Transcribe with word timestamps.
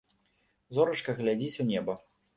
Зорачка 0.77 1.15
глядзіць 1.19 1.55
у 1.65 1.67
неба. 1.73 2.01